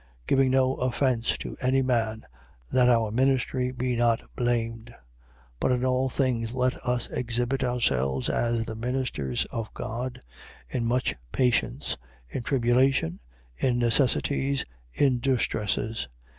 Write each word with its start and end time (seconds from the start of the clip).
6:3. 0.23 0.27
Giving 0.27 0.49
no 0.49 0.73
offence 0.77 1.37
to 1.37 1.55
any 1.61 1.83
man, 1.83 2.25
that 2.71 2.89
our 2.89 3.11
ministry 3.11 3.71
be 3.71 3.95
not 3.95 4.23
blamed. 4.35 4.87
6:4. 4.87 4.95
But 5.59 5.71
in 5.73 5.85
all 5.85 6.09
things 6.09 6.55
let 6.55 6.75
us 6.77 7.07
exhibit 7.11 7.63
ourselves 7.63 8.27
as 8.27 8.65
the 8.65 8.73
ministers 8.75 9.45
of 9.51 9.71
God, 9.75 10.19
in 10.67 10.85
much 10.85 11.15
patience, 11.31 11.97
in 12.31 12.41
tribulation, 12.41 13.19
in 13.59 13.77
necessities, 13.77 14.65
in 14.91 15.19
distresses, 15.19 16.07
6:5. 16.07 16.07